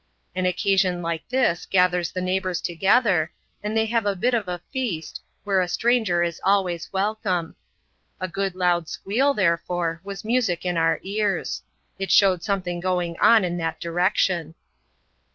[0.33, 4.63] An occasion like this gathers the neighbours together, and they have a bit of a
[4.73, 7.55] feast, where a stranger is always wel come.
[8.19, 11.61] A good loud squeal, therefore, was music in our ears.
[11.99, 14.55] It showed something going on in that direction.